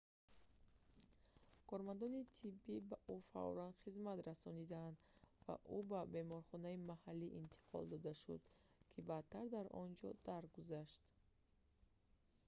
[1.69, 4.95] кормандони тиббӣ ба ӯ фавран хизмат расониданд
[5.45, 8.41] ва ӯ ба беморхонаи маҳаллӣ интиқол дода шуд
[8.91, 11.01] ки баъдтар дар он ҷо даргузашт